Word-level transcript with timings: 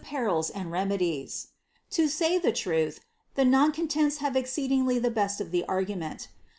Perils 0.03 0.49
and 0.49 0.71
Remedies. 0.71 1.49
To 1.91 2.07
say 2.07 2.39
the 2.39 2.51
truth, 2.51 3.01
the 3.35 3.45
non 3.45 3.71
contents 3.71 4.17
hare 4.17 4.35
exceed* 4.35 4.71
ingly 4.71 4.95
ilie 4.99 5.13
licsi 5.13 5.39
of 5.41 5.51
the 5.51 5.63
argument. 5.65 6.27